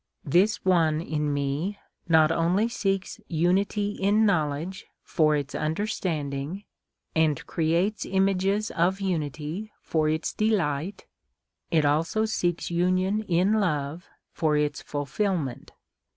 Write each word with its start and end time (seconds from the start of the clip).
This 0.25 0.65
One 0.65 0.99
in 0.99 1.31
me 1.31 1.77
not 2.09 2.31
only 2.31 2.67
seeks 2.67 3.19
unity 3.27 3.91
in 3.91 4.25
knowledge 4.25 4.87
for 5.03 5.35
its 5.35 5.53
understanding 5.53 6.63
and 7.15 7.45
creates 7.45 8.07
images 8.07 8.71
of 8.71 8.99
unity 8.99 9.71
for 9.79 10.09
its 10.09 10.33
delight; 10.33 11.05
it 11.69 11.85
also 11.85 12.25
seeks 12.25 12.71
union 12.71 13.21
in 13.27 13.53
love 13.53 14.07
for 14.31 14.57
its 14.57 14.81
fulfilment. 14.81 15.71